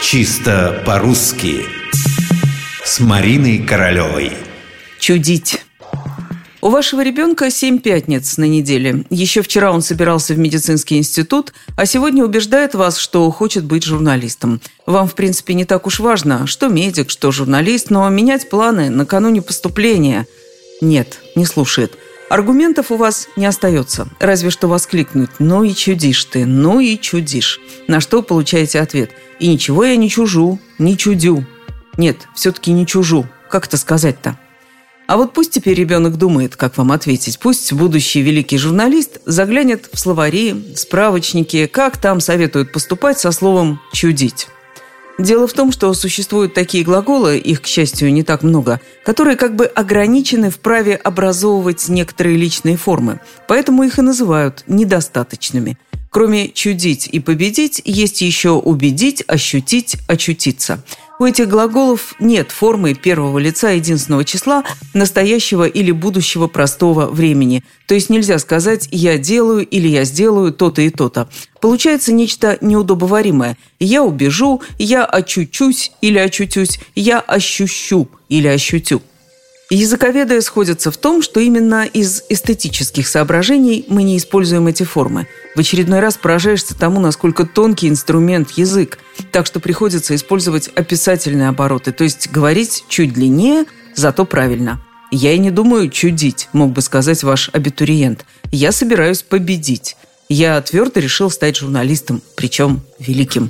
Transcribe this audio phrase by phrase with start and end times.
[0.00, 1.66] Чисто по-русски
[2.84, 4.32] С Мариной Королевой
[5.00, 5.60] Чудить
[6.60, 9.04] у вашего ребенка семь пятниц на неделе.
[9.10, 14.60] Еще вчера он собирался в медицинский институт, а сегодня убеждает вас, что хочет быть журналистом.
[14.84, 19.40] Вам, в принципе, не так уж важно, что медик, что журналист, но менять планы накануне
[19.40, 20.26] поступления...
[20.80, 21.96] Нет, не слушает.
[22.28, 27.58] Аргументов у вас не остается, разве что воскликнуть «Ну и чудишь ты, ну и чудишь».
[27.86, 31.46] На что получаете ответ «И ничего я не чужу, не чудю».
[31.96, 33.26] Нет, все-таки не чужу.
[33.50, 34.38] Как это сказать-то?
[35.06, 37.38] А вот пусть теперь ребенок думает, как вам ответить.
[37.38, 44.48] Пусть будущий великий журналист заглянет в словари, справочники, как там советуют поступать со словом «чудить».
[45.18, 49.56] Дело в том, что существуют такие глаголы, их, к счастью, не так много, которые как
[49.56, 55.76] бы ограничены в праве образовывать некоторые личные формы, поэтому их и называют недостаточными.
[56.10, 60.82] Кроме «чудить» и «победить» есть еще «убедить», «ощутить», «очутиться».
[61.20, 64.62] У этих глаголов нет формы первого лица единственного числа
[64.94, 67.64] настоящего или будущего простого времени.
[67.86, 71.28] То есть нельзя сказать «я делаю» или «я сделаю то-то и то-то».
[71.60, 73.56] Получается нечто неудобоваримое.
[73.80, 79.02] «Я убежу», «я очучусь» или «очутюсь», «я ощущу» или «ощутю».
[79.70, 85.28] Языковеды сходятся в том, что именно из эстетических соображений мы не используем эти формы.
[85.54, 88.98] В очередной раз поражаешься тому, насколько тонкий инструмент язык,
[89.30, 94.80] так что приходится использовать описательные обороты, то есть говорить чуть длиннее, зато правильно.
[95.10, 98.24] «Я и не думаю чудить», мог бы сказать ваш абитуриент.
[98.50, 99.96] «Я собираюсь победить».
[100.30, 103.48] Я твердо решил стать журналистом, причем великим.